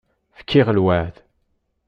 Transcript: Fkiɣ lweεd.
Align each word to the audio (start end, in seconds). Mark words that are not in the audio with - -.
Fkiɣ 0.39 0.67
lweεd. 0.77 1.15